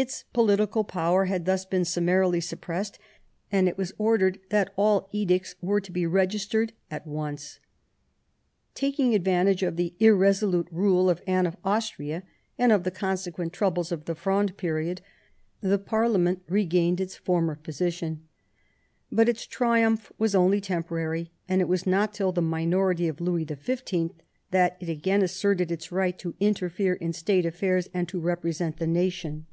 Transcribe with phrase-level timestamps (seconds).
[0.00, 3.00] Its political power had thus been summarily suppressed,
[3.50, 7.58] and it was ordered that all edicts were to be registered at onca
[8.76, 12.22] Taking advantage of the irresolute rule of Anne of Austria,
[12.56, 15.00] and of the consequent troubles of the Fronde period,
[15.62, 18.22] the parlement regained its former position.
[19.10, 23.44] But its triumph was only temporary, and it was not till the minority of Louis
[23.50, 24.10] XV.
[24.52, 28.86] that it again asserted its right to interfere in State affairs, and to represent the
[28.86, 29.46] nation.